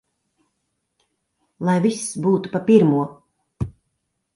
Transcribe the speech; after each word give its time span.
Lai 1.69 1.77
viss 1.85 2.03
būtu 2.27 2.57
pa 2.57 2.67
pirmo! 2.71 3.07